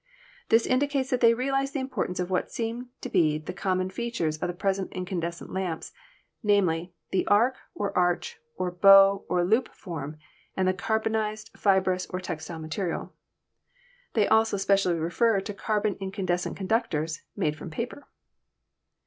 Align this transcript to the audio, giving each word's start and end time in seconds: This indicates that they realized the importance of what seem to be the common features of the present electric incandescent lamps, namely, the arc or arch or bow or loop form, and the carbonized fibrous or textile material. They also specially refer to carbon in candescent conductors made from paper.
This 0.49 0.65
indicates 0.65 1.11
that 1.11 1.21
they 1.21 1.35
realized 1.35 1.75
the 1.75 1.79
importance 1.79 2.19
of 2.19 2.31
what 2.31 2.51
seem 2.51 2.89
to 3.01 3.07
be 3.09 3.37
the 3.37 3.53
common 3.53 3.91
features 3.91 4.35
of 4.39 4.47
the 4.47 4.51
present 4.51 4.85
electric 4.87 4.97
incandescent 4.97 5.53
lamps, 5.53 5.91
namely, 6.41 6.95
the 7.11 7.27
arc 7.27 7.55
or 7.75 7.95
arch 7.95 8.39
or 8.57 8.71
bow 8.71 9.23
or 9.29 9.43
loop 9.45 9.67
form, 9.75 10.17
and 10.57 10.67
the 10.67 10.73
carbonized 10.73 11.51
fibrous 11.55 12.07
or 12.07 12.19
textile 12.19 12.57
material. 12.57 13.13
They 14.15 14.27
also 14.27 14.57
specially 14.57 14.97
refer 14.97 15.39
to 15.39 15.53
carbon 15.53 15.93
in 15.97 16.11
candescent 16.11 16.57
conductors 16.57 17.21
made 17.35 17.55
from 17.55 17.69
paper. 17.69 18.07